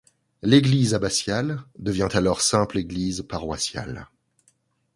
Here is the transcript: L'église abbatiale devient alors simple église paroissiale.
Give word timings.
L'église 0.41 0.95
abbatiale 0.95 1.61
devient 1.77 2.07
alors 2.13 2.41
simple 2.41 2.79
église 2.79 3.21
paroissiale. 3.21 4.07